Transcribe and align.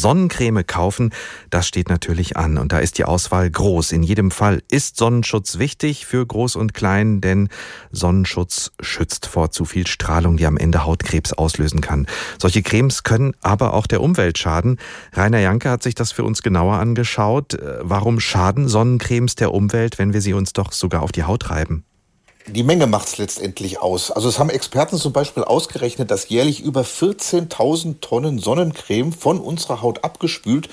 Sonnencreme 0.00 0.64
kaufen, 0.64 1.10
das 1.50 1.66
steht 1.66 1.88
natürlich 1.88 2.36
an 2.36 2.56
und 2.56 2.70
da 2.70 2.78
ist 2.78 2.98
die 2.98 3.04
Auswahl 3.04 3.50
groß. 3.50 3.90
In 3.90 4.04
jedem 4.04 4.30
Fall 4.30 4.62
ist 4.70 4.96
Sonnenschutz 4.96 5.58
wichtig 5.58 6.06
für 6.06 6.24
Groß 6.24 6.54
und 6.54 6.72
Klein, 6.72 7.20
denn 7.20 7.48
Sonnenschutz 7.90 8.70
schützt 8.78 9.26
vor 9.26 9.50
zu 9.50 9.64
viel 9.64 9.88
Strahlung, 9.88 10.36
die 10.36 10.46
am 10.46 10.56
Ende 10.56 10.84
Hautkrebs 10.84 11.32
auslösen 11.32 11.80
kann. 11.80 12.06
Solche 12.40 12.62
Cremes 12.62 13.02
können 13.02 13.34
aber 13.42 13.74
auch 13.74 13.88
der 13.88 14.00
Umwelt 14.00 14.38
schaden. 14.38 14.78
Rainer 15.14 15.40
Janke 15.40 15.68
hat 15.68 15.82
sich 15.82 15.96
das 15.96 16.12
für 16.12 16.22
uns 16.22 16.42
genauer 16.42 16.78
angeschaut. 16.78 17.54
Äh, 17.54 17.78
warum 17.80 18.20
schaden 18.20 18.68
Sonnencremes 18.68 19.34
der 19.34 19.52
Umwelt, 19.52 19.98
wenn 19.98 20.12
wir 20.12 20.20
sie 20.20 20.32
uns 20.32 20.52
doch 20.52 20.70
sogar 20.70 21.02
auf 21.02 21.10
die 21.10 21.24
Haut 21.24 21.50
reiben? 21.50 21.84
Die 22.50 22.62
Menge 22.62 22.86
macht 22.86 23.08
es 23.08 23.18
letztendlich 23.18 23.80
aus. 23.80 24.10
Also 24.10 24.28
es 24.28 24.38
haben 24.38 24.48
Experten 24.48 24.96
zum 24.96 25.12
Beispiel 25.12 25.44
ausgerechnet, 25.44 26.10
dass 26.10 26.30
jährlich 26.30 26.60
über 26.60 26.80
14.000 26.80 28.00
Tonnen 28.00 28.38
Sonnencreme 28.38 29.12
von 29.12 29.38
unserer 29.38 29.82
Haut 29.82 30.02
abgespült 30.02 30.70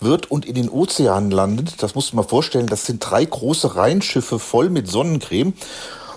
wird 0.00 0.30
und 0.32 0.44
in 0.46 0.54
den 0.54 0.68
Ozeanen 0.68 1.30
landet. 1.30 1.80
Das 1.80 1.94
musst 1.94 2.12
du 2.12 2.16
mal 2.16 2.24
vorstellen, 2.24 2.66
das 2.66 2.86
sind 2.86 2.98
drei 2.98 3.24
große 3.24 3.76
Rheinschiffe 3.76 4.40
voll 4.40 4.68
mit 4.68 4.88
Sonnencreme. 4.88 5.54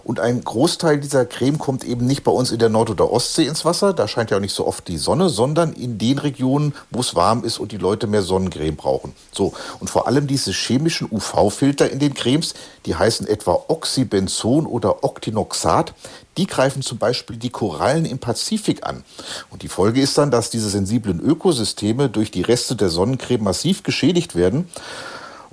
Und 0.06 0.20
ein 0.20 0.44
Großteil 0.44 1.00
dieser 1.00 1.26
Creme 1.26 1.58
kommt 1.58 1.84
eben 1.84 2.06
nicht 2.06 2.24
bei 2.24 2.32
uns 2.32 2.52
in 2.52 2.60
der 2.60 2.70
Nord- 2.70 2.92
oder 2.92 3.12
Ostsee 3.12 3.48
ins 3.48 3.66
Wasser. 3.66 3.92
Da 3.92 4.08
scheint 4.08 4.30
ja 4.30 4.38
auch 4.38 4.42
nicht 4.42 4.54
so 4.54 4.68
oft 4.68 4.88
die 4.88 5.00
Sonne, 5.00 5.30
sondern 5.30 5.74
in 5.74 5.98
den 5.98 6.20
Regionen, 6.20 6.76
wo 6.92 7.00
es 7.00 7.16
warm 7.16 7.44
ist 7.44 7.58
und 7.58 7.72
die 7.72 7.78
Leute 7.78 8.06
mehr 8.06 8.22
Sonnencreme 8.22 8.76
brauchen. 8.76 9.16
So. 9.32 9.54
Und 9.80 9.90
vor 9.90 10.08
allem 10.08 10.28
diese 10.28 10.52
chemischen 10.52 11.10
UV-Filter 11.12 11.90
in 11.90 11.98
den 11.98 12.14
Cremes, 12.14 12.54
die 12.86 12.94
heißen 12.94 13.26
etwa 13.26 13.64
Oxybenzon 13.68 14.68
oder 14.68 15.04
Octinoxat, 15.04 15.96
die 16.38 16.46
greifen 16.46 16.84
zum 16.84 17.00
Beispiel 17.00 17.38
die 17.38 17.50
Korallen 17.50 18.06
im 18.06 18.20
Pazifik 18.20 18.86
an. 18.86 19.04
Und 19.50 19.64
die 19.64 19.70
Folge 19.70 20.02
ist 20.02 20.20
dann, 20.20 20.30
dass 20.30 20.52
diese 20.52 20.70
sensiblen 20.70 21.20
Ökosysteme 21.20 22.10
durch 22.10 22.30
die 22.30 22.44
Reste 22.44 22.76
der 22.76 22.90
Sonnencreme 22.90 23.44
massiv 23.44 23.82
geschädigt 23.82 24.36
werden. 24.36 24.70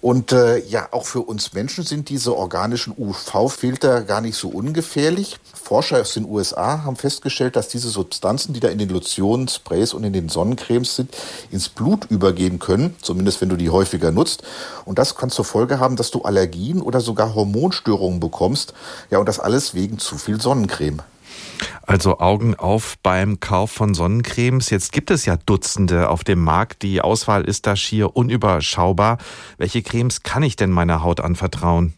Und 0.03 0.33
äh, 0.33 0.59
ja, 0.59 0.89
auch 0.91 1.07
für 1.07 1.21
uns 1.21 1.53
Menschen 1.53 1.85
sind 1.85 2.09
diese 2.09 2.37
organischen 2.37 2.93
UV-Filter 2.99 4.03
gar 4.03 4.21
nicht 4.21 4.37
so 4.37 4.49
ungefährlich. 4.49 5.39
Forscher 5.55 6.01
aus 6.01 6.15
den 6.15 6.29
USA 6.29 6.83
haben 6.83 6.97
festgestellt, 6.97 7.55
dass 7.55 7.69
diese 7.69 7.89
Substanzen, 7.89 8.53
die 8.53 8.59
da 8.59 8.67
in 8.67 8.79
den 8.79 8.89
Lotionen, 8.89 9.47
Sprays 9.47 9.95
und 9.95 10.03
in 10.03 10.13
den 10.13 10.29
Sonnencremes 10.29 10.97
sind, 10.97 11.17
ins 11.53 11.69
Blut 11.69 12.11
übergehen 12.11 12.59
können, 12.59 12.97
zumindest 13.01 13.41
wenn 13.41 13.49
du 13.49 13.57
die 13.57 13.71
häufiger 13.71 14.11
nutzt. 14.11 14.43
Und 14.85 14.99
das 14.99 15.15
kann 15.15 15.31
zur 15.31 15.45
Folge 15.45 15.79
haben, 15.79 15.95
dass 15.95 16.11
du 16.11 16.23
Allergien 16.23 16.83
oder 16.83 17.01
sogar 17.01 17.37
Hormonstörungen 17.37 18.19
bekommst. 18.19 18.75
Ja, 19.09 19.19
und 19.19 19.27
das 19.27 19.39
alles 19.39 19.73
wegen 19.73 20.01
zu 20.01 20.19
viel 20.19 20.41
Sonnencreme. 20.41 21.03
Also 21.85 22.19
Augen 22.19 22.55
auf 22.55 22.97
beim 23.03 23.41
Kauf 23.41 23.71
von 23.71 23.95
Sonnencremes. 23.95 24.71
Jetzt 24.71 24.93
gibt 24.93 25.11
es 25.11 25.27
ja 25.27 25.37
Dutzende 25.37 26.09
auf 26.09 26.25
dem 26.25 26.43
Markt. 26.43 26.83
Die 26.83 27.01
Auswahl 27.01 27.45
ist 27.45 27.67
da 27.67 27.77
schier 27.77 28.17
unüberschaubar. 28.17 29.19
Welche 29.59 29.83
Cremes 29.83 30.23
kann 30.23 30.43
ich 30.43 30.57
denn 30.57 30.71
meiner 30.71 31.03
Haut 31.03 31.21
anvertrauen? 31.21 31.95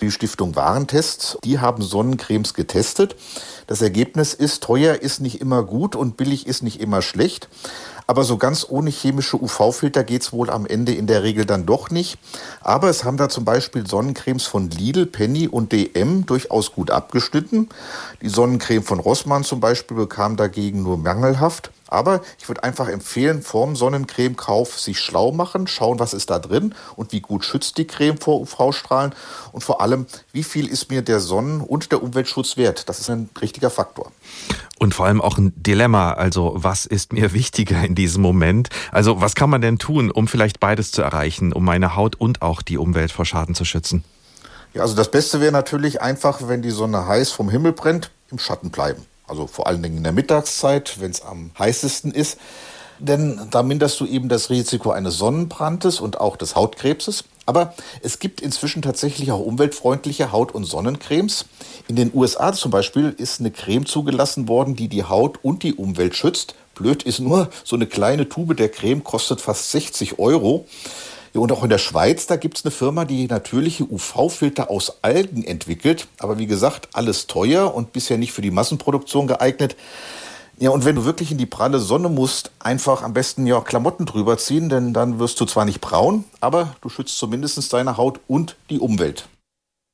Die 0.00 0.10
Stiftung 0.10 0.56
Warentest, 0.56 1.38
die 1.44 1.60
haben 1.60 1.80
Sonnencremes 1.80 2.54
getestet. 2.54 3.14
Das 3.68 3.82
Ergebnis 3.82 4.34
ist, 4.34 4.64
teuer 4.64 4.96
ist 4.96 5.20
nicht 5.20 5.40
immer 5.40 5.62
gut 5.62 5.94
und 5.94 6.16
billig 6.16 6.48
ist 6.48 6.64
nicht 6.64 6.80
immer 6.80 7.02
schlecht. 7.02 7.48
Aber 8.06 8.24
so 8.24 8.36
ganz 8.36 8.66
ohne 8.68 8.90
chemische 8.90 9.40
UV-Filter 9.40 10.04
geht's 10.04 10.32
wohl 10.32 10.50
am 10.50 10.66
Ende 10.66 10.94
in 10.94 11.06
der 11.06 11.22
Regel 11.22 11.44
dann 11.44 11.66
doch 11.66 11.90
nicht. 11.90 12.18
Aber 12.60 12.88
es 12.88 13.04
haben 13.04 13.16
da 13.16 13.28
zum 13.28 13.44
Beispiel 13.44 13.86
Sonnencremes 13.86 14.44
von 14.44 14.70
Lidl, 14.70 15.06
Penny 15.06 15.48
und 15.48 15.72
DM 15.72 16.26
durchaus 16.26 16.72
gut 16.72 16.90
abgeschnitten. 16.90 17.68
Die 18.20 18.28
Sonnencreme 18.28 18.82
von 18.82 19.00
Rossmann 19.00 19.44
zum 19.44 19.60
Beispiel 19.60 19.96
bekam 19.96 20.36
dagegen 20.36 20.82
nur 20.82 20.98
mangelhaft. 20.98 21.70
Aber 21.92 22.22
ich 22.38 22.48
würde 22.48 22.64
einfach 22.64 22.88
empfehlen, 22.88 23.42
vorm 23.42 23.76
Sonnencremekauf 23.76 24.80
sich 24.80 24.98
schlau 24.98 25.30
machen, 25.30 25.66
schauen, 25.66 25.98
was 25.98 26.14
ist 26.14 26.30
da 26.30 26.38
drin 26.38 26.74
und 26.96 27.12
wie 27.12 27.20
gut 27.20 27.44
schützt 27.44 27.76
die 27.76 27.86
Creme 27.86 28.16
vor 28.16 28.40
UV-Strahlen 28.40 29.14
und 29.52 29.62
vor 29.62 29.82
allem, 29.82 30.06
wie 30.32 30.42
viel 30.42 30.68
ist 30.68 30.90
mir 30.90 31.02
der 31.02 31.20
Sonnen- 31.20 31.60
und 31.60 31.92
der 31.92 32.02
Umweltschutz 32.02 32.56
wert. 32.56 32.88
Das 32.88 32.98
ist 32.98 33.10
ein 33.10 33.28
richtiger 33.42 33.68
Faktor. 33.68 34.10
Und 34.82 34.94
vor 34.94 35.06
allem 35.06 35.20
auch 35.20 35.38
ein 35.38 35.52
Dilemma. 35.54 36.14
Also, 36.14 36.54
was 36.56 36.86
ist 36.86 37.12
mir 37.12 37.32
wichtiger 37.32 37.84
in 37.84 37.94
diesem 37.94 38.20
Moment? 38.20 38.68
Also, 38.90 39.20
was 39.20 39.36
kann 39.36 39.48
man 39.48 39.60
denn 39.60 39.78
tun, 39.78 40.10
um 40.10 40.26
vielleicht 40.26 40.58
beides 40.58 40.90
zu 40.90 41.02
erreichen, 41.02 41.52
um 41.52 41.64
meine 41.64 41.94
Haut 41.94 42.16
und 42.16 42.42
auch 42.42 42.62
die 42.62 42.78
Umwelt 42.78 43.12
vor 43.12 43.24
Schaden 43.24 43.54
zu 43.54 43.64
schützen? 43.64 44.02
Ja, 44.74 44.82
also 44.82 44.96
das 44.96 45.08
Beste 45.08 45.40
wäre 45.40 45.52
natürlich 45.52 46.02
einfach, 46.02 46.48
wenn 46.48 46.62
die 46.62 46.72
Sonne 46.72 47.06
heiß 47.06 47.30
vom 47.30 47.48
Himmel 47.48 47.74
brennt, 47.74 48.10
im 48.32 48.40
Schatten 48.40 48.70
bleiben. 48.70 49.06
Also 49.28 49.46
vor 49.46 49.68
allen 49.68 49.84
Dingen 49.84 49.98
in 49.98 50.02
der 50.02 50.12
Mittagszeit, 50.12 50.98
wenn 50.98 51.12
es 51.12 51.22
am 51.22 51.52
heißesten 51.56 52.10
ist. 52.10 52.38
Denn 52.98 53.40
da 53.52 53.62
minderst 53.62 54.00
du 54.00 54.04
eben 54.04 54.28
das 54.28 54.50
Risiko 54.50 54.90
eines 54.90 55.16
Sonnenbrandes 55.16 56.00
und 56.00 56.20
auch 56.20 56.36
des 56.36 56.56
Hautkrebses. 56.56 57.22
Aber 57.44 57.74
es 58.02 58.18
gibt 58.18 58.40
inzwischen 58.40 58.82
tatsächlich 58.82 59.32
auch 59.32 59.40
umweltfreundliche 59.40 60.32
Haut- 60.32 60.52
und 60.52 60.64
Sonnencremes. 60.64 61.46
In 61.88 61.96
den 61.96 62.10
USA 62.14 62.52
zum 62.52 62.70
Beispiel 62.70 63.14
ist 63.16 63.40
eine 63.40 63.50
Creme 63.50 63.86
zugelassen 63.86 64.48
worden, 64.48 64.76
die 64.76 64.88
die 64.88 65.04
Haut 65.04 65.38
und 65.42 65.62
die 65.62 65.74
Umwelt 65.74 66.14
schützt. 66.14 66.54
Blöd 66.74 67.02
ist 67.02 67.20
nur, 67.20 67.50
so 67.64 67.76
eine 67.76 67.86
kleine 67.86 68.28
Tube 68.28 68.56
der 68.56 68.68
Creme 68.68 69.04
kostet 69.04 69.40
fast 69.40 69.70
60 69.72 70.18
Euro. 70.18 70.66
Und 71.34 71.50
auch 71.50 71.62
in 71.62 71.70
der 71.70 71.78
Schweiz, 71.78 72.26
da 72.26 72.36
gibt 72.36 72.58
es 72.58 72.64
eine 72.64 72.70
Firma, 72.70 73.06
die 73.06 73.26
natürliche 73.26 73.84
UV-Filter 73.84 74.70
aus 74.70 74.98
Algen 75.02 75.44
entwickelt. 75.44 76.06
Aber 76.18 76.38
wie 76.38 76.46
gesagt, 76.46 76.90
alles 76.92 77.26
teuer 77.26 77.74
und 77.74 77.92
bisher 77.92 78.18
nicht 78.18 78.32
für 78.32 78.42
die 78.42 78.50
Massenproduktion 78.50 79.26
geeignet. 79.26 79.76
Ja, 80.58 80.70
und 80.70 80.84
wenn 80.84 80.94
du 80.94 81.04
wirklich 81.04 81.32
in 81.32 81.38
die 81.38 81.46
pralle 81.46 81.80
Sonne 81.80 82.08
musst, 82.08 82.50
einfach 82.60 83.02
am 83.02 83.14
besten 83.14 83.46
ja 83.46 83.60
Klamotten 83.60 84.06
drüber 84.06 84.38
ziehen, 84.38 84.68
denn 84.68 84.92
dann 84.92 85.18
wirst 85.18 85.40
du 85.40 85.46
zwar 85.46 85.64
nicht 85.64 85.80
braun, 85.80 86.24
aber 86.40 86.76
du 86.82 86.88
schützt 86.88 87.18
zumindest 87.18 87.72
deine 87.72 87.96
Haut 87.96 88.20
und 88.28 88.56
die 88.70 88.78
Umwelt. 88.78 89.28